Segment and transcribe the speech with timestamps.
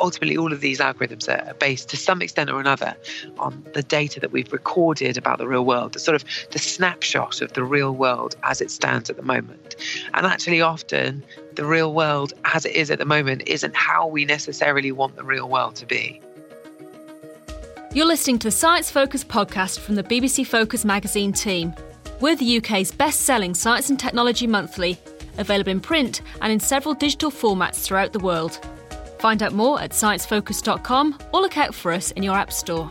[0.00, 2.96] ultimately all of these algorithms are based to some extent or another
[3.38, 7.40] on the data that we've recorded about the real world, the sort of the snapshot
[7.40, 9.76] of the real world as it stands at the moment.
[10.14, 11.22] And actually often
[11.54, 15.24] the real world as it is at the moment isn't how we necessarily want the
[15.24, 16.20] real world to be.
[17.92, 21.72] You're listening to the Science Focus podcast from the BBC Focus magazine team.
[22.20, 24.98] We're the UK's best selling science and technology monthly,
[25.38, 28.58] available in print and in several digital formats throughout the world.
[29.24, 32.90] Find out more at sciencefocus.com or look out for us in your App Store.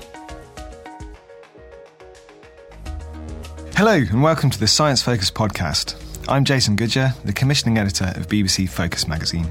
[3.75, 5.95] Hello, and welcome to the Science Focus podcast.
[6.27, 9.47] I'm Jason Goodyer, the commissioning editor of BBC Focus magazine.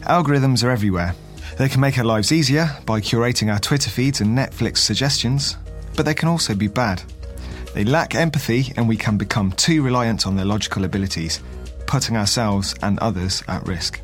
[0.00, 1.14] Algorithms are everywhere.
[1.56, 5.56] They can make our lives easier by curating our Twitter feeds and Netflix suggestions,
[5.94, 7.00] but they can also be bad.
[7.74, 11.40] They lack empathy, and we can become too reliant on their logical abilities,
[11.86, 14.00] putting ourselves and others at risk.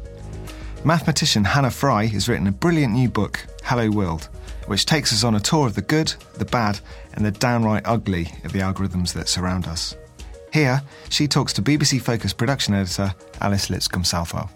[0.86, 4.28] Mathematician Hannah Fry has written a brilliant new book, Hello World,
[4.68, 6.78] which takes us on a tour of the good, the bad,
[7.14, 9.96] and the downright ugly of the algorithms that surround us.
[10.52, 14.48] Here, she talks to BBC Focus production editor Alice Lipscomb Southwell.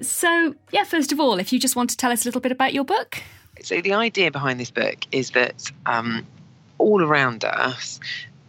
[0.00, 2.52] So, yeah, first of all, if you just want to tell us a little bit
[2.52, 3.20] about your book.
[3.64, 6.24] So, the idea behind this book is that um,
[6.78, 7.98] all around us,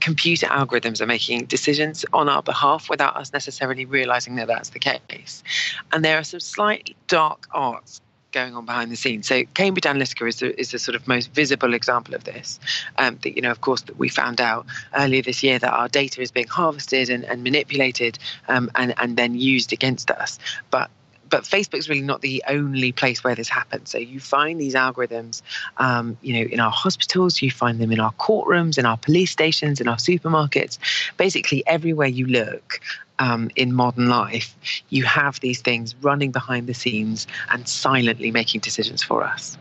[0.05, 4.77] computer algorithms are making decisions on our behalf without us necessarily realizing that that's the
[4.77, 5.43] case.
[5.91, 8.01] And there are some slightly dark arts
[8.31, 9.27] going on behind the scenes.
[9.27, 12.59] So Cambridge Analytica is the, is the sort of most visible example of this.
[12.99, 15.87] Um, that you know, of course, that we found out earlier this year that our
[15.87, 20.37] data is being harvested and, and manipulated um, and and then used against us.
[20.69, 20.91] But
[21.35, 23.89] but Facebook's really not the only place where this happens.
[23.89, 25.41] So you find these algorithms,
[25.75, 29.31] um, you know, in our hospitals, you find them in our courtrooms, in our police
[29.31, 30.77] stations, in our supermarkets,
[31.17, 32.79] basically everywhere you look.
[33.19, 34.55] Um, in modern life,
[34.89, 39.57] you have these things running behind the scenes and silently making decisions for us.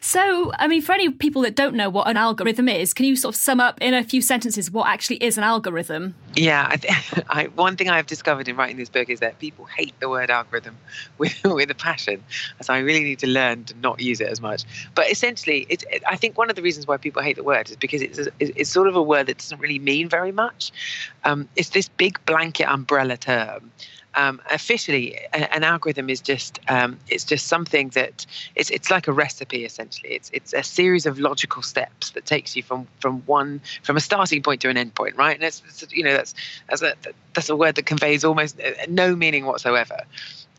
[0.00, 3.16] So, I mean, for any people that don't know what an algorithm is, can you
[3.16, 6.14] sort of sum up in a few sentences what actually is an algorithm?
[6.34, 9.64] Yeah, I th- I, one thing I've discovered in writing this book is that people
[9.64, 10.76] hate the word algorithm
[11.18, 12.22] with, with a passion.
[12.60, 14.64] So I really need to learn to not use it as much.
[14.94, 17.76] But essentially, it, I think one of the reasons why people hate the word is
[17.76, 20.72] because it's, a, it's sort of a word that doesn't really mean very much.
[21.24, 23.70] Um, it's this big blanket umbrella term
[24.18, 28.26] um, officially an algorithm is just um, it's just something that
[28.56, 30.12] it's it's like a recipe essentially.
[30.12, 34.00] It's it's a series of logical steps that takes you from from one from a
[34.00, 35.36] starting point to an end point right?
[35.36, 36.34] And it's, it's you know that's
[36.68, 36.94] that's a
[37.34, 40.00] that's a word that conveys almost uh, no meaning whatsoever.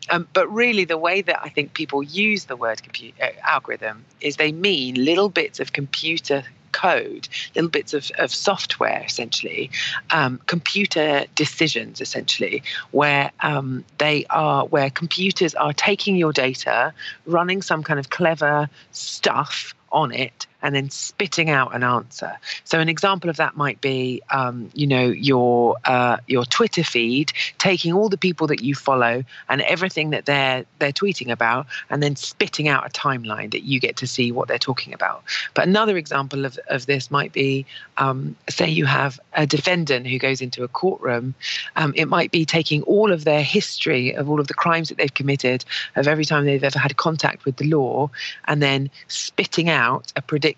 [0.08, 4.06] Um, but really, the way that I think people use the word computer uh, algorithm
[4.22, 9.70] is they mean little bits of computer code, little bits of, of software, essentially,
[10.10, 16.92] um, computer decisions, essentially, where um, they are where computers are taking your data,
[17.26, 22.36] running some kind of clever stuff on it and then spitting out an answer.
[22.64, 27.32] So an example of that might be, um, you know, your uh, your Twitter feed
[27.58, 32.02] taking all the people that you follow and everything that they're they're tweeting about, and
[32.02, 35.22] then spitting out a timeline that you get to see what they're talking about.
[35.54, 37.64] But another example of, of this might be,
[37.96, 41.34] um, say you have a defendant who goes into a courtroom,
[41.76, 44.98] um, it might be taking all of their history of all of the crimes that
[44.98, 45.64] they've committed,
[45.96, 48.10] of every time they've ever had contact with the law,
[48.46, 50.49] and then spitting out a prediction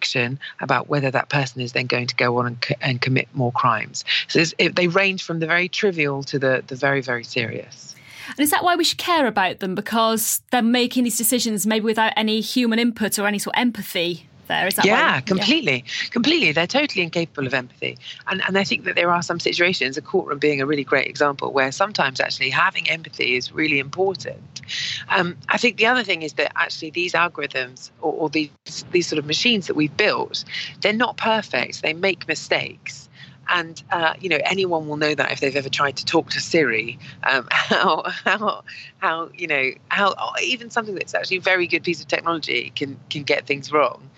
[0.60, 3.52] about whether that person is then going to go on and, co- and commit more
[3.52, 4.04] crimes.
[4.28, 7.94] So it, they range from the very trivial to the, the very, very serious.
[8.28, 9.74] And is that why we should care about them?
[9.74, 14.28] Because they're making these decisions maybe without any human input or any sort of empathy
[14.48, 14.66] there.
[14.66, 16.10] Is that yeah, completely, yeah.
[16.10, 16.52] completely.
[16.52, 20.02] They're totally incapable of empathy, and and I think that there are some situations, a
[20.02, 24.60] courtroom being a really great example, where sometimes actually having empathy is really important.
[25.08, 28.50] Um, I think the other thing is that actually these algorithms or, or these
[28.90, 30.44] these sort of machines that we've built,
[30.80, 31.82] they're not perfect.
[31.82, 33.08] They make mistakes
[33.48, 36.40] and uh, you know anyone will know that if they've ever tried to talk to
[36.40, 38.62] Siri, um, how how
[38.98, 42.98] how you know how even something that's actually a very good piece of technology can
[43.10, 44.08] can get things wrong.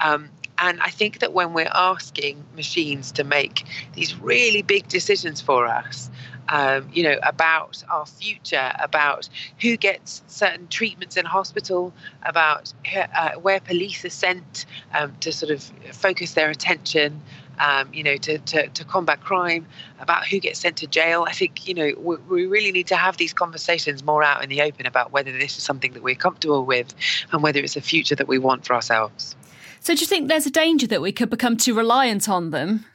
[0.00, 0.30] Um,
[0.60, 5.66] and I think that when we're asking machines to make these really big decisions for
[5.66, 6.10] us,
[6.50, 9.28] um, you know, about our future, about
[9.60, 11.94] who gets certain treatments in hospital,
[12.24, 15.62] about uh, where police are sent um, to sort of
[15.92, 17.22] focus their attention,
[17.60, 19.66] um, you know, to, to, to, combat crime,
[20.00, 21.24] about who gets sent to jail.
[21.28, 24.48] I think, you know, we, we, really need to have these conversations more out in
[24.48, 26.94] the open about whether this is something that we're comfortable with
[27.32, 29.36] and whether it's a future that we want for ourselves.
[29.80, 32.86] So, do you think there's a danger that we could become too reliant on them?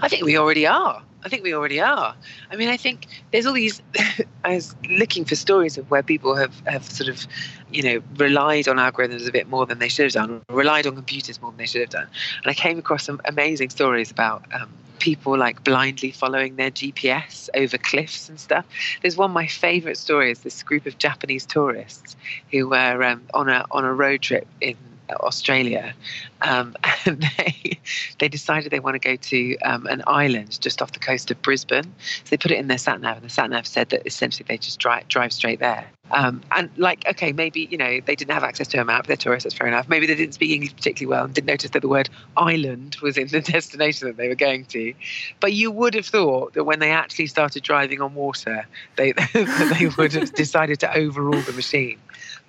[0.00, 1.02] I think we already are.
[1.24, 2.14] I think we already are.
[2.50, 3.82] I mean, I think there's all these.
[4.44, 7.26] I was looking for stories of where people have, have sort of,
[7.70, 10.94] you know, relied on algorithms a bit more than they should have done, relied on
[10.94, 12.08] computers more than they should have done.
[12.42, 17.48] And I came across some amazing stories about um, people like blindly following their GPS
[17.54, 18.64] over cliffs and stuff.
[19.02, 20.40] There's one of my favorite stories.
[20.40, 22.16] This group of Japanese tourists
[22.50, 24.76] who were um, on a on a road trip in
[25.14, 25.94] Australia,
[26.42, 27.78] um, and they
[28.18, 31.40] they decided they want to go to um, an island just off the coast of
[31.42, 31.84] Brisbane.
[32.24, 34.44] So they put it in their sat nav, and the sat nav said that essentially
[34.48, 35.86] they just drive drive straight there.
[36.12, 39.06] Um, and like, okay, maybe you know they didn't have access to a map.
[39.06, 39.88] They're tourists, that's fair enough.
[39.88, 43.16] Maybe they didn't speak English particularly well and didn't notice that the word island was
[43.16, 44.92] in the destination that they were going to.
[45.38, 48.66] But you would have thought that when they actually started driving on water,
[48.96, 51.98] they they would have decided to overrule the machine.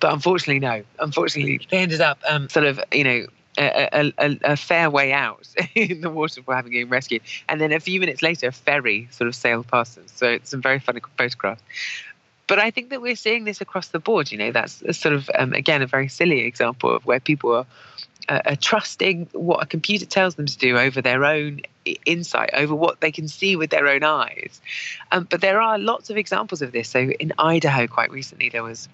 [0.02, 0.82] But unfortunately, no.
[0.98, 3.26] Unfortunately, they ended up um, sort of, you know,
[3.56, 5.46] a, a, a, fair way out
[5.76, 7.22] in the water before having been rescued.
[7.48, 10.04] And then a few minutes later, a ferry sort of sailed past them.
[10.08, 11.62] So it's some very funny photographs.
[12.48, 14.32] But I think that we're seeing this across the board.
[14.32, 17.66] You know, that's sort of, um, again, a very silly example of where people are,
[18.28, 21.60] uh, are trusting what a computer tells them to do over their own
[22.06, 24.60] insight, over what they can see with their own eyes.
[25.12, 26.88] Um, but there are lots of examples of this.
[26.88, 28.88] So in Idaho, quite recently, there was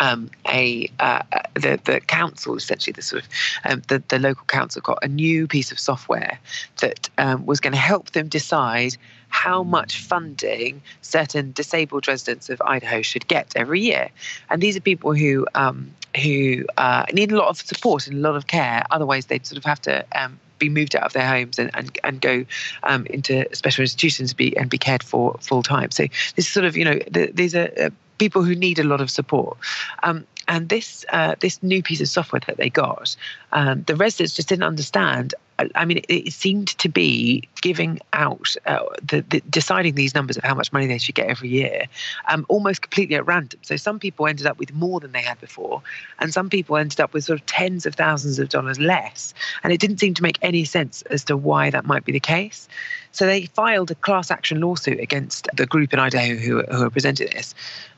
[0.00, 1.22] um, a uh,
[1.54, 3.28] the the council essentially the sort of
[3.64, 6.38] um, the the local council got a new piece of software
[6.80, 8.96] that um, was going to help them decide
[9.28, 14.08] how much funding certain disabled residents of Idaho should get every year,
[14.50, 15.90] and these are people who um,
[16.22, 18.84] who uh, need a lot of support and a lot of care.
[18.90, 21.98] Otherwise, they'd sort of have to um, be moved out of their homes and, and,
[22.04, 22.44] and go
[22.84, 25.90] um, into special institutions be, and be cared for full time.
[25.90, 26.04] So
[26.36, 29.00] this is sort of, you know, the, these are uh, people who need a lot
[29.00, 29.56] of support.
[30.02, 33.16] Um, and this uh, this new piece of software that they got,
[33.52, 35.34] um, the residents just didn't understand.
[35.76, 40.42] I mean, it, seemed to be giving out, uh, the, the, deciding these numbers of
[40.42, 41.84] how much money they should get every year,
[42.28, 43.60] um, almost completely at random.
[43.62, 45.80] So some people ended up with more than they had before,
[46.18, 49.32] and some people ended up with sort of tens of thousands of dollars less.
[49.62, 52.18] And it didn't seem to make any sense as to why that might be the
[52.18, 52.68] case.
[53.12, 56.90] So they filed a class action lawsuit against the group in Idaho who, who are
[56.90, 57.54] presenting this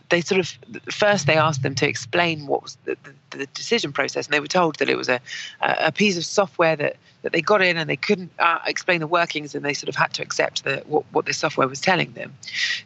[0.09, 0.59] they sort of
[0.93, 2.97] first they asked them to explain what was the,
[3.37, 5.21] the, decision process, and they were told that it was a
[5.61, 9.07] a piece of software that that they got in and they couldn't uh, explain the
[9.07, 12.13] workings, and they sort of had to accept the, what what the software was telling
[12.13, 12.33] them.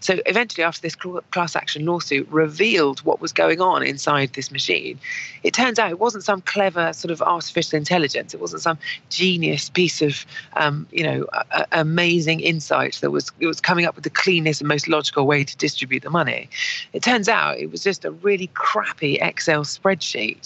[0.01, 4.99] So eventually, after this class action lawsuit revealed what was going on inside this machine,
[5.43, 8.33] it turns out it wasn't some clever sort of artificial intelligence.
[8.33, 8.79] It wasn't some
[9.11, 13.85] genius piece of um, you know a, a amazing insight that was it was coming
[13.85, 16.49] up with the cleanest and most logical way to distribute the money.
[16.93, 20.40] It turns out it was just a really crappy Excel spreadsheet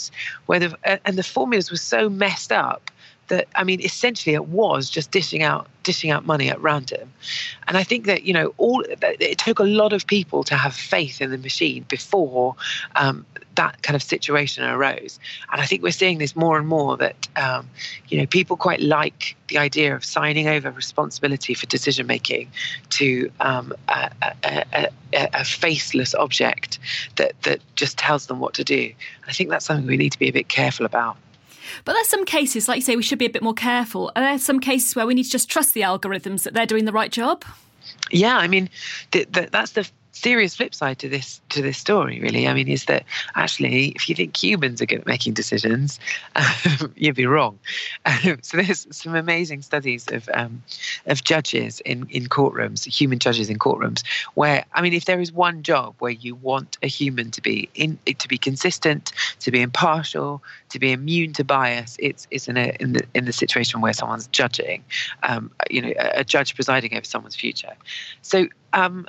[0.46, 2.90] where the and the formulas were so messed up
[3.28, 7.12] that I mean, essentially, it was just dishing out dishing out money at random.
[7.68, 10.74] And I think that you know, all it took a lot of people to have
[10.74, 12.56] faith in the machine before
[12.96, 15.18] um, that kind of situation arose.
[15.52, 17.68] And I think we're seeing this more and more that um,
[18.08, 22.50] you know people quite like the idea of signing over responsibility for decision making
[22.90, 26.78] to um, a, a, a, a, faceless object
[27.16, 28.82] that that just tells them what to do.
[28.82, 31.16] And I think that's something we need to be a bit careful about.
[31.84, 34.12] But there's some cases, like you say, we should be a bit more careful.
[34.16, 36.84] Are there some cases where we need to just trust the algorithms that they're doing
[36.84, 37.44] the right job?
[38.10, 38.70] Yeah, I mean,
[39.10, 42.48] that's the serious flip side to this to this story really.
[42.48, 43.04] I mean is that
[43.34, 45.98] actually if you think humans are good at making decisions
[46.36, 47.58] um, you'd be wrong.
[48.06, 50.62] Um, so there's some amazing studies of um,
[51.06, 54.04] of judges in in courtrooms human judges in courtrooms
[54.34, 57.68] where i mean if there is one job where you want a human to be
[57.74, 62.56] in to be consistent to be impartial to be immune to bias it's it's in
[62.56, 64.84] a in the in the situation where someone's judging
[65.22, 67.74] um, you know a, a judge presiding over someone's future.
[68.22, 69.06] So um,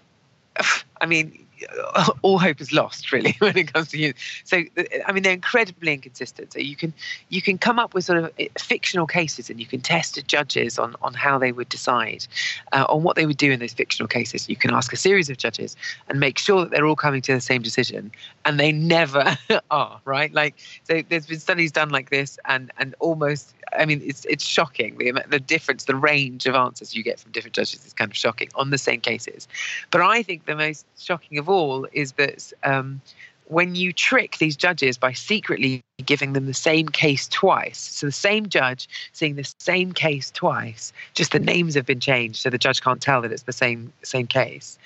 [1.01, 1.44] I mean,
[2.21, 4.13] all hope is lost really when it comes to you.
[4.43, 4.63] So
[5.05, 6.53] I mean, they're incredibly inconsistent.
[6.53, 6.93] So you can
[7.29, 10.79] you can come up with sort of eh, fictional cases, and you can test judges
[10.79, 12.27] on on how they would decide
[12.71, 14.49] uh, on what they would do in those fictional cases.
[14.49, 15.75] You can ask a series of judges
[16.09, 18.11] and make sure that they're all coming to the same decision,
[18.45, 19.37] and they never
[19.71, 19.99] are.
[20.05, 20.33] Right?
[20.33, 24.43] Like so, there's been studies done like this, and and almost I mean, it's it's
[24.43, 28.11] shocking the the difference, the range of answers you get from different judges is kind
[28.11, 29.47] of shocking on the same cases.
[29.91, 31.54] But I think the most shocking of all
[31.93, 33.01] is that um,
[33.47, 37.77] when you trick these judges by secretly giving them the same case twice.
[37.77, 42.41] So the same judge seeing the same case twice, just the names have been changed,
[42.41, 44.77] so the judge can't tell that it's the same same case.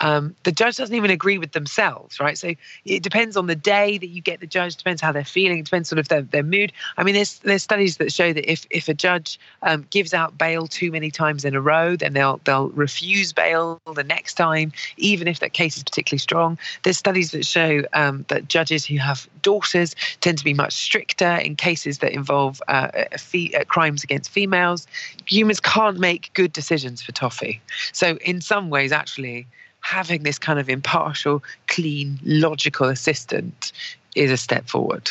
[0.00, 2.36] Um, the judge doesn't even agree with themselves, right?
[2.36, 2.54] So
[2.84, 5.88] it depends on the day that you get the judge, depends how they're feeling, depends
[5.88, 6.72] sort of their, their mood.
[6.96, 10.36] I mean, there's there's studies that show that if if a judge um, gives out
[10.36, 14.72] bail too many times in a row, then they'll they'll refuse bail the next time,
[14.96, 16.58] even if that case is particularly strong.
[16.82, 21.34] There's studies that show um, that judges who have daughters tend to be much stricter
[21.34, 24.86] in cases that involve uh, fee, uh, crimes against females.
[25.26, 27.60] Humans can't make good decisions for toffee.
[27.92, 29.46] So, in some ways, actually,
[29.80, 33.72] having this kind of impartial, clean, logical assistant
[34.16, 35.10] is a step forward.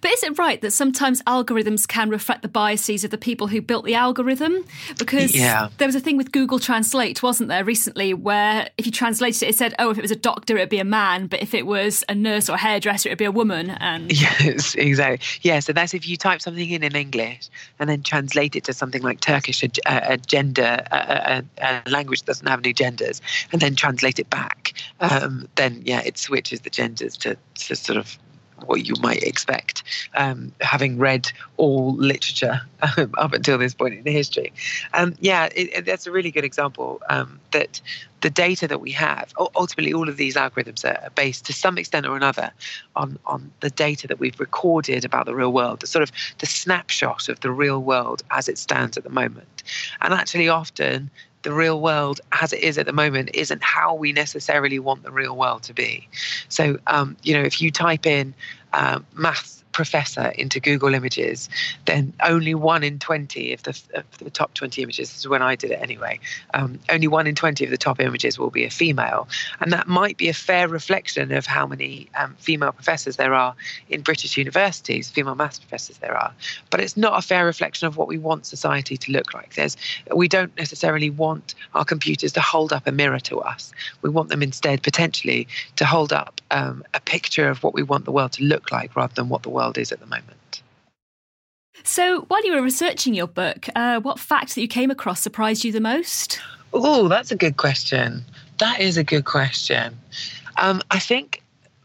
[0.00, 3.60] But is it right that sometimes algorithms can reflect the biases of the people who
[3.60, 4.64] built the algorithm?
[4.98, 5.68] Because yeah.
[5.78, 9.50] there was a thing with Google Translate, wasn't there, recently, where if you translated it,
[9.50, 11.66] it said, oh, if it was a doctor, it'd be a man, but if it
[11.66, 13.70] was a nurse or a hairdresser, it'd be a woman.
[13.70, 15.26] And yes, exactly.
[15.42, 18.72] Yeah, so that's if you type something in in English and then translate it to
[18.72, 23.20] something like Turkish, a, a gender, a, a, language that doesn't have any genders,
[23.52, 27.98] and then translate it back, um, then yeah, it switches the genders to, to sort
[27.98, 28.18] of
[28.64, 29.82] what you might expect,
[30.14, 32.60] um, having read all literature
[32.96, 34.52] um, up until this point in history.
[34.92, 37.80] Um, yeah, it, it, that's a really good example um, that
[38.20, 42.06] the data that we have, ultimately, all of these algorithms are based to some extent
[42.06, 42.50] or another
[42.96, 46.46] on, on the data that we've recorded about the real world, the sort of the
[46.46, 49.62] snapshot of the real world as it stands at the moment.
[50.00, 51.10] And actually, often
[51.44, 55.12] the real world as it is at the moment isn't how we necessarily want the
[55.12, 56.08] real world to be.
[56.48, 58.34] So, um, you know, if you type in
[58.72, 61.50] uh, maths professor into Google Images,
[61.84, 65.42] then only one in 20 of the, of the top 20 images, this is when
[65.42, 66.20] I did it anyway,
[66.54, 69.28] um, only one in 20 of the top images will be a female.
[69.60, 73.54] And that might be a fair reflection of how many um, female professors there are
[73.90, 76.32] in British universities, female maths professors there are.
[76.70, 79.54] But it's not a fair reflection of what we want society to look like.
[79.54, 79.76] There's,
[80.14, 83.72] we don't necessarily want our computers to hold up a mirror to us.
[84.02, 88.04] We want them instead potentially to hold up um, a picture of what we want
[88.04, 90.62] the world to look like rather than what the world world is at the moment.
[91.82, 95.64] So, while you were researching your book, uh, what fact that you came across surprised
[95.64, 96.40] you the most?
[96.72, 98.24] Oh, that's a good question.
[98.58, 99.98] That is a good question.
[100.56, 101.42] Um, I think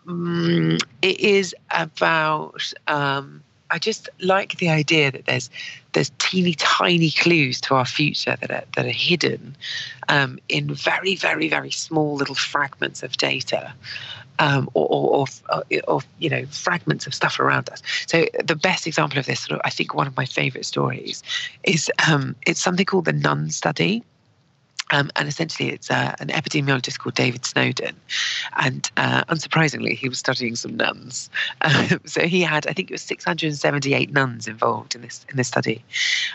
[0.08, 2.74] um, it is about.
[2.88, 5.50] Um, I just like the idea that there's
[5.94, 9.56] there's teeny tiny clues to our future that are that are hidden
[10.08, 13.74] um, in very very very small little fragments of data,
[14.40, 17.82] um, or, or, or, or, you know fragments of stuff around us.
[18.08, 21.22] So the best example of this, sort of, I think, one of my favourite stories
[21.64, 24.04] is um, it's something called the Nun Study.
[24.92, 27.96] Um, and essentially, it's uh, an epidemiologist called David Snowdon.
[28.58, 31.30] And uh, unsurprisingly, he was studying some nuns.
[31.62, 35.48] Um, so he had, I think it was 678 nuns involved in this in this
[35.48, 35.84] study,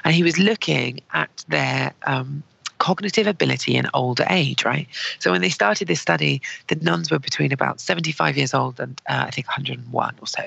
[0.04, 2.44] and he was looking at their um,
[2.84, 4.86] cognitive ability in older age, right?
[5.18, 9.00] So when they started this study, the nuns were between about 75 years old and
[9.08, 10.42] uh, I think 101 or so.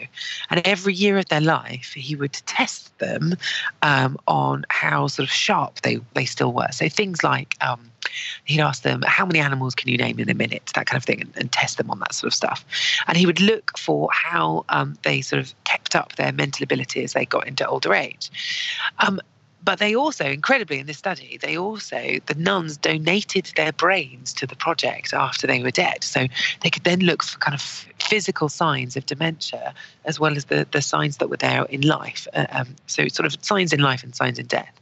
[0.52, 3.38] And every year of their life, he would test them
[3.82, 6.72] um, on how sort of sharp they, they still were.
[6.72, 7.92] So things like um,
[8.46, 10.72] he'd ask them, How many animals can you name in a minute?
[10.76, 12.64] That kind of thing, and, and test them on that sort of stuff.
[13.08, 17.04] And he would look for how um, they sort of kept up their mental ability
[17.04, 18.30] as they got into older age.
[19.00, 19.20] Um,
[19.64, 24.48] but they also, incredibly, in this study, they also, the nuns donated their brains to
[24.48, 26.04] the project after they were dead.
[26.04, 26.28] So
[26.62, 29.74] they could then look for kind of physical signs of dementia
[30.06, 32.28] as well as the, the signs that were there in life.
[32.34, 34.80] Uh, um, so sort of signs in life and signs in death.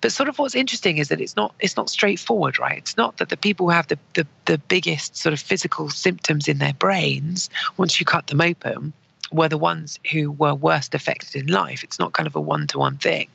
[0.00, 2.78] But sort of what's interesting is that it's not it's not straightforward, right?
[2.78, 6.48] It's not that the people who have the, the, the biggest sort of physical symptoms
[6.48, 8.94] in their brains, once you cut them open,
[9.32, 11.84] were the ones who were worst affected in life.
[11.84, 13.28] It's not kind of a one to one thing.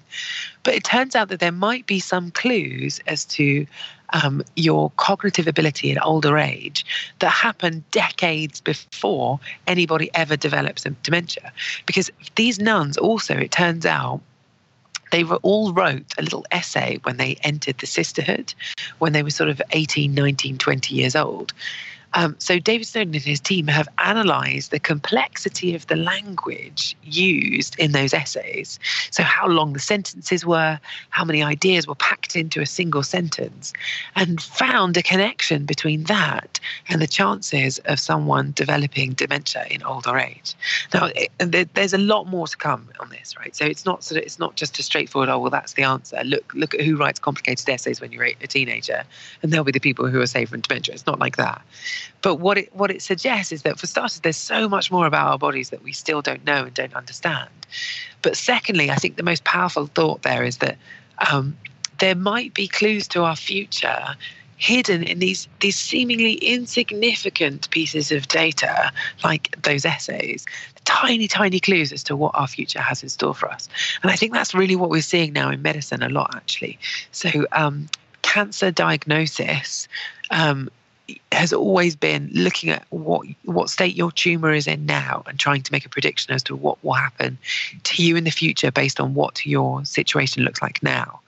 [0.63, 3.65] But it turns out that there might be some clues as to
[4.13, 6.85] um, your cognitive ability in older age
[7.19, 11.51] that happen decades before anybody ever develops dementia.
[11.85, 14.21] Because these nuns also, it turns out,
[15.11, 18.53] they were all wrote a little essay when they entered the sisterhood
[18.99, 21.53] when they were sort of 18 19 20 years old
[22.15, 27.77] um, so David Snowdon and his team have analysed the complexity of the language used
[27.77, 28.79] in those essays.
[29.11, 30.79] So how long the sentences were,
[31.09, 33.73] how many ideas were packed into a single sentence,
[34.15, 40.17] and found a connection between that and the chances of someone developing dementia in older
[40.17, 40.55] age.
[40.93, 43.55] Now, it, there's a lot more to come on this, right?
[43.55, 46.21] So it's not sort of, it's not just a straightforward, oh well, that's the answer.
[46.23, 49.03] Look, look at who writes complicated essays when you're a teenager,
[49.41, 50.93] and they'll be the people who are safe from dementia.
[50.93, 51.61] It's not like that.
[52.21, 55.27] But what it what it suggests is that for starters, there's so much more about
[55.27, 57.49] our bodies that we still don't know and don't understand.
[58.21, 60.77] But secondly, I think the most powerful thought there is that
[61.31, 61.57] um,
[61.99, 64.15] there might be clues to our future
[64.57, 68.91] hidden in these these seemingly insignificant pieces of data
[69.23, 70.45] like those essays.
[70.85, 73.67] Tiny tiny clues as to what our future has in store for us.
[74.01, 76.79] And i think that's really what we're seeing now in medicine a lot actually.
[77.11, 77.87] So um,
[78.21, 79.87] cancer diagnosis
[80.31, 80.69] um,
[81.31, 85.61] has always been looking at what what state your tumor is in now and trying
[85.61, 87.37] to make a prediction as to what will happen
[87.83, 91.19] to you in the future based on what your situation looks like now.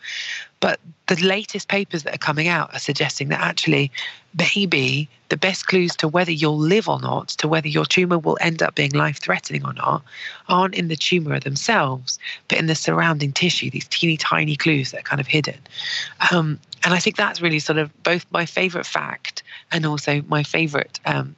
[0.60, 3.92] But the latest papers that are coming out are suggesting that actually,
[4.38, 8.38] maybe the best clues to whether you'll live or not, to whether your tumor will
[8.42, 10.04] end up being life threatening or not,
[10.50, 15.00] aren't in the tumor themselves, but in the surrounding tissue, these teeny tiny clues that
[15.00, 15.60] are kind of hidden.
[16.32, 20.44] Um, and I think that's really sort of both my favorite fact and also my
[20.44, 21.36] favorite, um,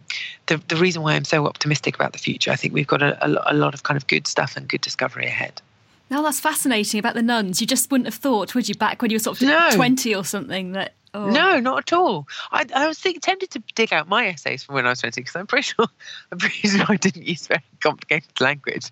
[0.48, 2.52] the, the reason why I'm so optimistic about the future.
[2.52, 4.82] I think we've got a, a, a lot of kind of good stuff and good
[4.82, 5.62] discovery ahead.
[6.10, 7.62] Now that's fascinating about the nuns.
[7.62, 9.70] You just wouldn't have thought, would you, back when you were sort of no.
[9.74, 11.30] 20 or something, that Oh.
[11.30, 12.28] No, not at all.
[12.52, 15.20] I, I was think, tempted to dig out my essays from when I was 20
[15.20, 15.88] because I'm pretty sure
[16.32, 18.92] I'm pretty sure I didn't use very complicated language.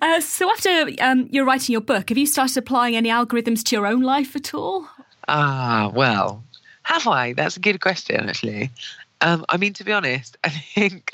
[0.00, 3.76] Uh, so after um, you're writing your book, have you started applying any algorithms to
[3.76, 4.86] your own life at all?
[5.28, 6.44] Ah, well,
[6.84, 7.32] have I?
[7.32, 8.70] That's a good question, actually.
[9.20, 11.12] Um, I mean, to be honest, I think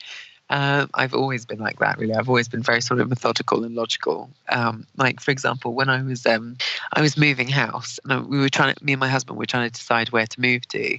[0.51, 2.15] um, I've always been like that, really.
[2.15, 4.31] I've always been very sort of methodical and logical.
[4.49, 6.57] Um, like, for example, when I was um,
[6.93, 9.69] I was moving house, and we were trying to, me and my husband were trying
[9.69, 10.99] to decide where to move to,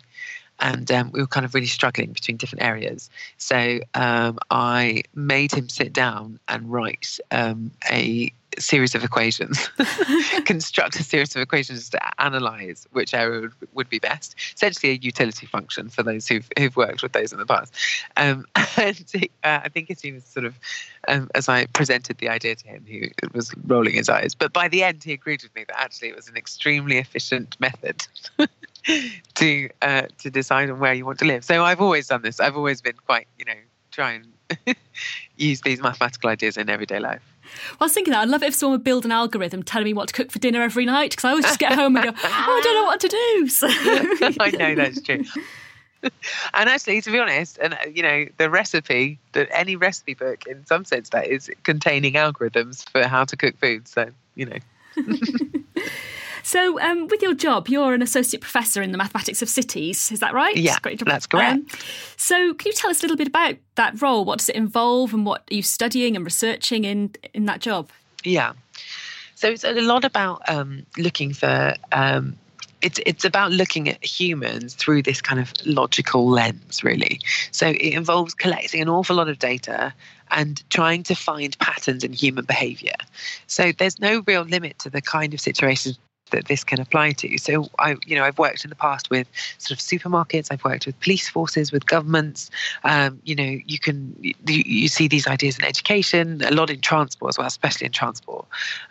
[0.60, 3.10] and um, we were kind of really struggling between different areas.
[3.38, 9.70] So um, I made him sit down and write um, a series of equations,
[10.46, 14.36] construct a series of equations to analyze which area would, would, be best.
[14.56, 17.74] Essentially, a utility function for those who've, who've worked with those in the past.
[18.18, 18.46] Um,
[18.78, 19.04] and
[19.44, 20.60] uh, I think it seems sort of,
[21.08, 24.36] um, as I presented the idea to him, he was rolling his eyes.
[24.36, 27.60] But by the end, he agreed with me that actually it was an extremely efficient
[27.60, 28.06] method.
[29.36, 31.44] to uh, to decide on where you want to live.
[31.44, 32.40] So I've always done this.
[32.40, 33.54] I've always been quite, you know,
[33.92, 34.76] try and
[35.38, 37.22] use these mathematical ideas in everyday life.
[37.72, 39.86] Well, I was thinking that I'd love it if someone would build an algorithm telling
[39.86, 42.06] me what to cook for dinner every night because I always just get home and
[42.06, 43.48] go, oh, I don't know what to do.
[43.50, 43.68] So.
[44.40, 45.24] I know that's true.
[46.54, 50.46] and actually, to be honest, and uh, you know, the recipe that any recipe book,
[50.48, 53.88] in some sense, that is containing algorithms for how to cook food.
[53.88, 54.58] So you know.
[56.50, 60.12] So, um, with your job, you're an associate professor in the mathematics of cities.
[60.12, 60.58] Is that right?
[60.58, 61.54] Yeah, that's correct.
[61.54, 61.68] Um,
[62.18, 64.26] so, can you tell us a little bit about that role?
[64.26, 67.92] What does it involve, and what are you studying and researching in in that job?
[68.24, 68.54] Yeah.
[69.36, 71.76] So it's a lot about um, looking for.
[71.92, 72.36] Um,
[72.82, 77.22] it's it's about looking at humans through this kind of logical lens, really.
[77.52, 79.94] So it involves collecting an awful lot of data
[80.32, 82.96] and trying to find patterns in human behavior.
[83.46, 86.00] So there's no real limit to the kind of situations
[86.32, 87.38] that this can apply to.
[87.38, 90.48] So I, you know, I've worked in the past with sort of supermarkets.
[90.52, 92.50] I've worked with police forces, with governments.
[92.84, 96.82] Um, you know, you can you, you, see these ideas in education, a lot in
[96.82, 98.46] transport as well, especially in transport.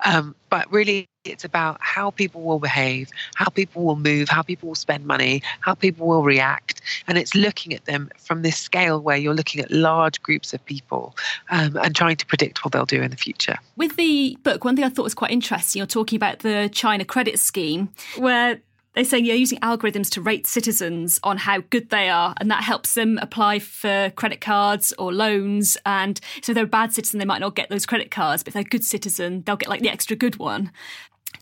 [0.05, 4.69] Um, but really, it's about how people will behave, how people will move, how people
[4.69, 6.81] will spend money, how people will react.
[7.07, 10.65] And it's looking at them from this scale where you're looking at large groups of
[10.65, 11.17] people
[11.51, 13.57] um, and trying to predict what they'll do in the future.
[13.77, 17.05] With the book, one thing I thought was quite interesting, you're talking about the China
[17.05, 18.61] credit scheme, where
[18.95, 22.65] they say you're using algorithms to rate citizens on how good they are, and that
[22.65, 25.77] helps them apply for credit cards or loans.
[25.87, 28.49] And so if they're a bad citizen, they might not get those credit cards, but
[28.49, 30.73] if they're a good citizen, they'll get like the extra good one.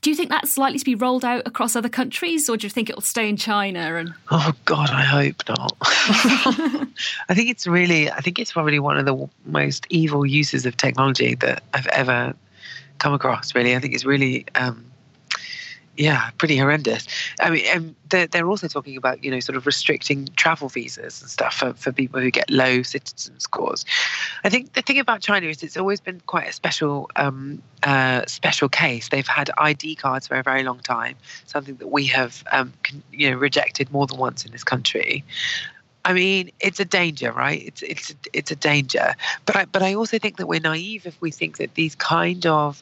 [0.02, 2.70] Do you think that's likely to be rolled out across other countries, or do you
[2.70, 3.96] think it'll stay in China?
[3.96, 5.76] And oh God, I hope not.
[5.80, 10.76] I think it's really, I think it's probably one of the most evil uses of
[10.76, 12.34] technology that I've ever
[12.98, 13.54] come across.
[13.54, 14.84] Really, I think it's really um,
[15.96, 17.06] yeah, pretty horrendous.
[17.40, 21.20] I mean, and they're, they're also talking about, you know, sort of restricting travel visas
[21.22, 23.84] and stuff for, for people who get low citizen scores.
[24.44, 28.26] I think the thing about China is it's always been quite a special, um, uh,
[28.26, 29.08] special case.
[29.08, 33.02] They've had ID cards for a very long time, something that we have, um, con-
[33.12, 35.24] you know, rejected more than once in this country.
[36.04, 37.64] I mean, it's a danger, right?
[37.66, 39.14] It's it's it's a danger.
[39.44, 42.46] But I but I also think that we're naive if we think that these kind
[42.46, 42.80] of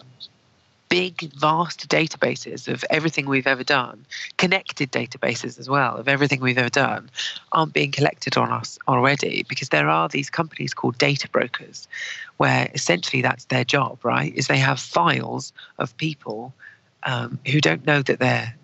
[0.95, 6.57] big, vast databases of everything we've ever done, connected databases as well of everything we've
[6.57, 7.11] ever done,
[7.51, 11.89] aren't being collected on us already because there are these companies called data brokers
[12.37, 14.33] where essentially that's their job, right?
[14.37, 16.55] Is they have files of people
[17.03, 18.55] um, who don't know that they're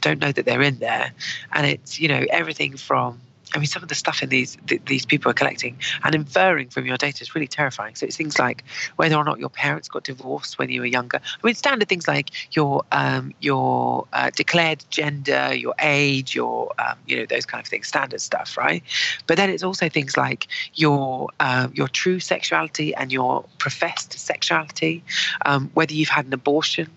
[0.00, 1.12] don't know that they're in there,
[1.52, 3.20] and it's you know everything from
[3.54, 6.68] I mean, some of the stuff in these th- these people are collecting and inferring
[6.68, 7.94] from your data is really terrifying.
[7.94, 8.64] So it's things like
[8.96, 11.18] whether or not your parents got divorced when you were younger.
[11.22, 16.98] I mean, standard things like your um, your uh, declared gender, your age, your um,
[17.06, 18.82] you know those kind of things, standard stuff, right?
[19.26, 25.04] But then it's also things like your um, your true sexuality and your professed sexuality,
[25.46, 26.90] um, whether you've had an abortion.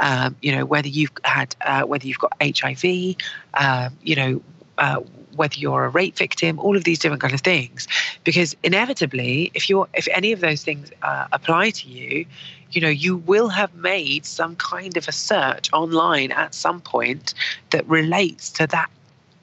[0.00, 3.14] Um, you know whether you've had uh, whether you've got HIV,
[3.54, 4.42] um, you know
[4.78, 5.00] uh,
[5.36, 7.86] whether you're a rape victim, all of these different kind of things.
[8.24, 12.26] Because inevitably, if you're if any of those things uh, apply to you,
[12.72, 17.34] you know you will have made some kind of a search online at some point
[17.70, 18.90] that relates to that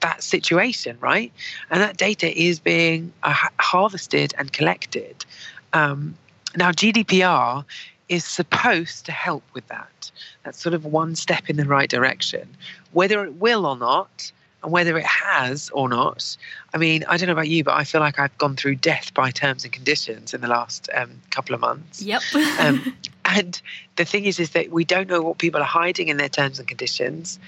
[0.00, 1.32] that situation, right?
[1.70, 5.24] And that data is being uh, harvested and collected.
[5.72, 6.16] Um,
[6.56, 7.64] now, GDPR
[8.08, 10.10] is supposed to help with that.
[10.44, 12.48] That's sort of one step in the right direction.
[12.92, 14.32] Whether it will or not,
[14.68, 16.36] and whether it has or not.
[16.74, 19.14] I mean, I don't know about you, but I feel like I've gone through death
[19.14, 22.02] by terms and conditions in the last um, couple of months.
[22.02, 22.20] Yep.
[22.60, 23.62] um, and
[23.96, 26.58] the thing is, is that we don't know what people are hiding in their terms
[26.58, 27.38] and conditions.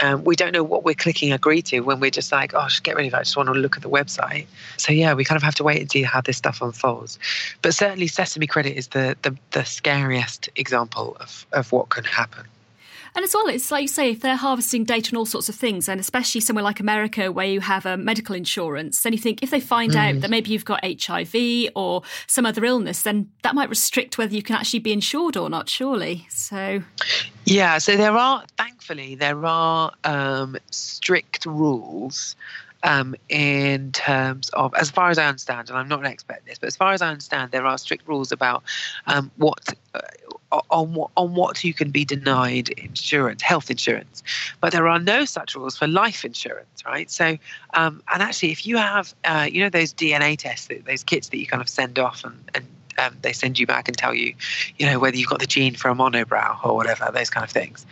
[0.00, 2.84] Um, we don't know what we're clicking agree to when we're just like, oh, just
[2.84, 3.16] get rid of it.
[3.16, 4.46] I just want to look at the website.
[4.76, 7.18] So yeah, we kind of have to wait and see how this stuff unfolds.
[7.60, 12.46] But certainly, Sesame Credit is the the, the scariest example of, of what can happen.
[13.14, 15.54] And as well, it's like you say, if they're harvesting data and all sorts of
[15.54, 19.42] things, and especially somewhere like America where you have a medical insurance, then you think
[19.42, 19.96] if they find mm.
[19.96, 24.34] out that maybe you've got HIV or some other illness, then that might restrict whether
[24.34, 26.26] you can actually be insured or not, surely.
[26.30, 26.82] So.
[27.44, 32.36] Yeah, so there are, thankfully, there are um, strict rules
[32.82, 36.44] um, in terms of, as far as I understand, and I'm not an expert in
[36.46, 38.62] this, but as far as I understand, there are strict rules about
[39.06, 39.74] um, what.
[39.94, 40.00] Uh,
[40.70, 44.22] on what on what you can be denied insurance, health insurance,
[44.62, 47.10] but there are no such rules for life insurance, right?
[47.10, 47.36] So,
[47.74, 51.36] um, and actually, if you have, uh, you know, those DNA tests, those kits that
[51.38, 52.66] you kind of send off and, and
[52.98, 54.34] um, they send you back and tell you,
[54.76, 57.50] you know, whether you've got the gene for a monobrow or whatever, those kind of
[57.50, 57.86] things.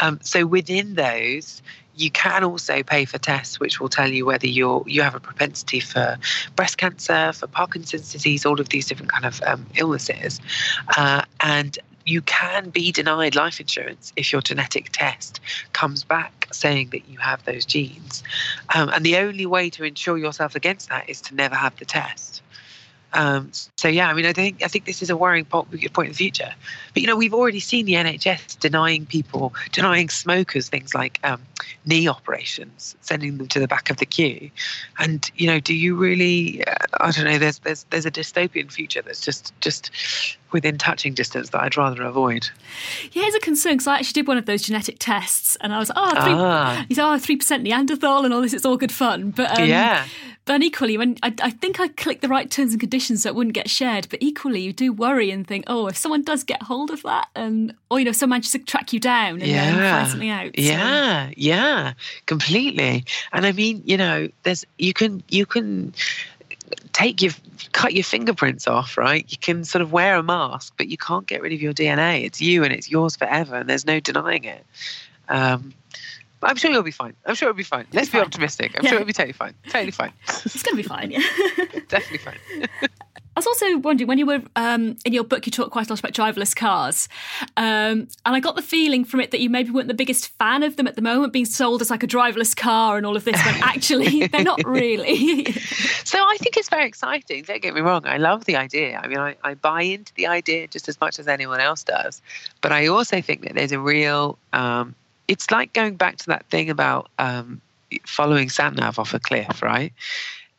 [0.00, 1.62] Um, so within those,
[1.96, 5.20] you can also pay for tests which will tell you whether you're you have a
[5.20, 6.16] propensity for
[6.56, 10.40] breast cancer, for Parkinson's disease, all of these different kind of um, illnesses,
[10.96, 15.40] uh, and you can be denied life insurance if your genetic test
[15.72, 18.22] comes back saying that you have those genes.
[18.74, 21.84] Um, and the only way to insure yourself against that is to never have the
[21.84, 22.42] test.
[23.14, 26.06] Um, so yeah, I mean, I think I think this is a worrying point, point
[26.06, 26.52] in the future.
[26.92, 31.40] But you know, we've already seen the NHS denying people, denying smokers things like um,
[31.86, 34.50] knee operations, sending them to the back of the queue.
[34.98, 36.66] And you know, do you really?
[36.66, 37.38] Uh, I don't know.
[37.38, 39.92] There's there's there's a dystopian future that's just just
[40.50, 42.48] within touching distance that I'd rather avoid.
[43.12, 45.78] Yeah, it's a concern because I actually did one of those genetic tests, and I
[45.78, 46.84] was oh, three, ah.
[46.88, 48.52] he's oh three percent Neanderthal and all this.
[48.52, 50.04] It's all good fun, but um, yeah
[50.46, 53.34] But equally, when I, I, think I clicked the right terms and conditions so it
[53.34, 54.08] wouldn't get shared.
[54.10, 57.28] But equally, you do worry and think, oh, if someone does get hold of that,
[57.34, 59.98] and or you know, someone manages to track you down and yeah.
[59.98, 60.52] find something out.
[60.56, 60.62] So.
[60.62, 61.94] Yeah, yeah,
[62.26, 63.04] completely.
[63.32, 65.94] And I mean, you know, there's you can you can
[66.92, 67.32] take your
[67.72, 69.24] cut your fingerprints off, right?
[69.28, 72.24] You can sort of wear a mask, but you can't get rid of your DNA.
[72.24, 74.64] It's you and it's yours forever, and there's no denying it.
[75.28, 75.72] Um,
[76.44, 77.14] I'm sure you'll be fine.
[77.26, 77.86] I'm sure it'll be fine.
[77.92, 78.74] Let's be optimistic.
[78.76, 78.90] I'm yeah.
[78.90, 79.54] sure it'll be totally fine.
[79.68, 80.12] Totally fine.
[80.28, 81.20] It's going to be fine, yeah.
[81.88, 82.68] Definitely fine.
[83.36, 85.92] I was also wondering when you were um, in your book, you talk quite a
[85.92, 87.08] lot about driverless cars,
[87.56, 90.62] um, and I got the feeling from it that you maybe weren't the biggest fan
[90.62, 93.24] of them at the moment, being sold as like a driverless car and all of
[93.24, 93.44] this.
[93.44, 95.50] When actually, they're not really.
[96.04, 97.42] so I think it's very exciting.
[97.42, 98.06] Don't get me wrong.
[98.06, 99.00] I love the idea.
[99.02, 102.22] I mean, I, I buy into the idea just as much as anyone else does,
[102.60, 104.94] but I also think that there's a real um,
[105.28, 107.60] it's like going back to that thing about um,
[108.06, 109.92] following sat nav off a cliff, right?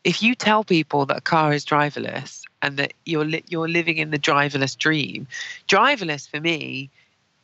[0.04, 3.96] If you tell people that a car is driverless and that you're li- you're living
[3.98, 5.26] in the driverless dream,
[5.68, 6.90] driverless for me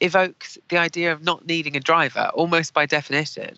[0.03, 3.57] evokes the idea of not needing a driver almost by definition.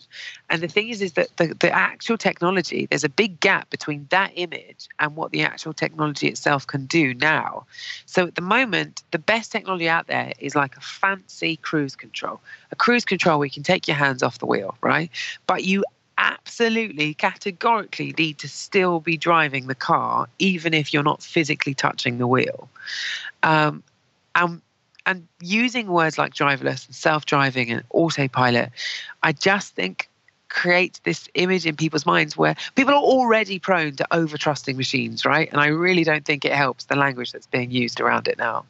[0.51, 4.07] And the thing is, is that the, the actual technology, there's a big gap between
[4.11, 7.65] that image and what the actual technology itself can do now.
[8.05, 12.41] So at the moment, the best technology out there is like a fancy cruise control.
[12.71, 15.11] A cruise control where you can take your hands off the wheel, right?
[15.47, 15.83] But you
[16.19, 22.19] absolutely categorically need to still be driving the car, even if you're not physically touching
[22.19, 22.69] the wheel.
[23.43, 23.83] Um,
[24.35, 24.61] and
[25.07, 28.71] and using words like driverless and self-driving and autopilot,
[29.23, 30.09] I just think
[30.49, 35.25] creates this image in people's minds where people are already prone to over trusting machines,
[35.25, 35.51] right?
[35.51, 38.64] And I really don't think it helps the language that's being used around it now.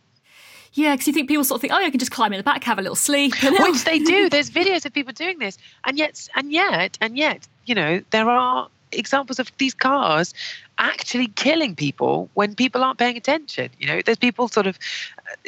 [0.72, 2.42] Yeah, because you think people sort of think, oh, I can just climb in the
[2.42, 4.28] back, have a little sleep, which they do.
[4.28, 8.28] There's videos of people doing this, and yet, and yet, and yet, you know, there
[8.28, 10.34] are examples of these cars
[10.78, 13.70] actually killing people when people aren't paying attention.
[13.78, 14.78] You know, there's people sort of.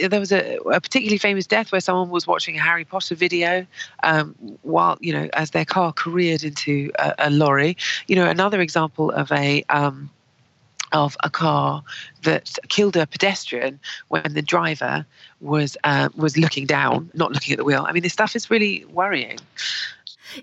[0.03, 3.15] Uh, there was a, a particularly famous death where someone was watching a Harry Potter
[3.15, 3.67] video
[4.03, 7.77] um, while you know as their car careered into a, a lorry.
[8.07, 9.65] You know, another example of a.
[9.69, 10.11] Um,
[10.93, 11.83] of a car
[12.23, 15.05] that killed a pedestrian when the driver
[15.41, 17.85] was uh, was looking down, not looking at the wheel.
[17.89, 19.39] I mean, this stuff is really worrying.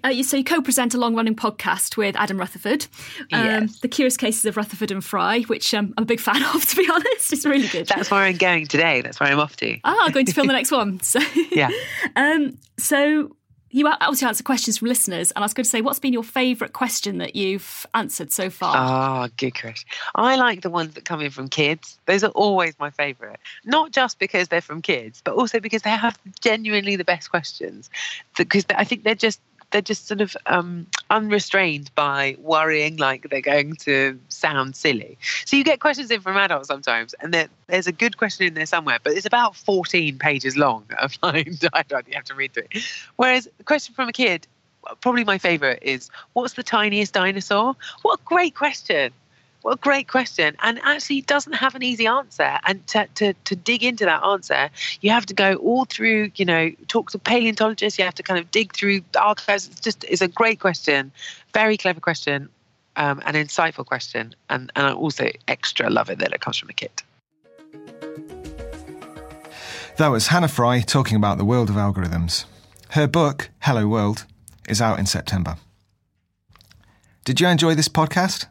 [0.04, 2.88] Uh, so you co-present a long-running podcast with Adam Rutherford,
[3.32, 3.80] um, yes.
[3.80, 6.76] The Curious Cases of Rutherford and Fry, which um, I'm a big fan of, to
[6.76, 7.34] be honest.
[7.34, 7.88] It's really good.
[7.88, 9.02] That's where I'm going today.
[9.02, 9.78] That's where I'm off to.
[9.84, 11.00] Ah, going to film the next one.
[11.02, 11.20] So
[11.52, 11.70] yeah.
[12.16, 13.36] um, so
[13.74, 16.24] you obviously answer questions from listeners, and I was going to say, what's been your
[16.24, 18.76] favourite question that you've answered so far?
[18.78, 19.90] Ah, oh, good question.
[20.14, 21.98] I like the ones that come in from kids.
[22.06, 23.40] Those are always my favourite.
[23.66, 27.90] Not just because they're from kids, but also because they have genuinely the best questions.
[28.38, 29.42] Because I think they're just
[29.74, 35.18] they're just sort of um, unrestrained by worrying like they're going to sound silly.
[35.46, 38.68] So you get questions in from adults sometimes, and there's a good question in there
[38.68, 40.86] somewhere, but it's about 14 pages long.
[41.22, 42.84] Find I don't you have to read through it.
[43.18, 44.48] Whereas the question from a kid,
[45.02, 49.12] probably my favorite is, "What's the tiniest dinosaur?" What a great question!
[49.66, 50.58] A great question.
[50.62, 52.60] And actually it doesn't have an easy answer.
[52.66, 54.70] And to, to, to dig into that answer,
[55.02, 57.98] you have to go all through, you know, talk to paleontologists.
[57.98, 59.68] You have to kind of dig through archives.
[59.68, 61.12] It's just, it's a great question.
[61.54, 62.50] Very clever question.
[62.98, 64.36] Um, an insightful question.
[64.50, 67.02] And, and I also extra love it that it comes from a kit.
[69.98, 72.46] That was Hannah Fry talking about the world of algorithms.
[72.90, 74.26] Her book, Hello World,
[74.68, 75.58] is out in September.
[77.24, 78.48] Did you enjoy this podcast?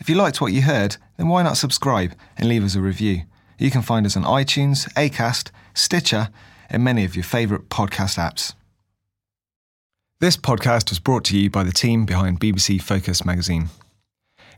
[0.00, 3.24] If you liked what you heard, then why not subscribe and leave us a review?
[3.58, 6.30] You can find us on iTunes, Acast, Stitcher,
[6.70, 8.54] and many of your favourite podcast apps.
[10.18, 13.68] This podcast was brought to you by the team behind BBC Focus magazine.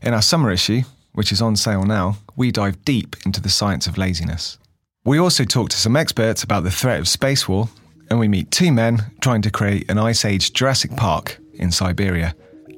[0.01, 3.85] In our summer issue, which is on sale now, we dive deep into the science
[3.85, 4.57] of laziness.
[5.03, 7.67] We also talk to some experts about the threat of space war,
[8.09, 12.33] and we meet two men trying to create an Ice Age Jurassic Park in Siberia,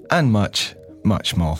[0.09, 0.73] and much,
[1.03, 1.59] much more.